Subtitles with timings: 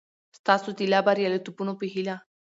[0.37, 2.15] ستاسو د لا بریالیتوبونو په هیله!